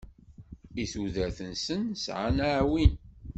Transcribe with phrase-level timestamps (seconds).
[0.81, 2.93] I tudert-nsen sɛan aɛwin.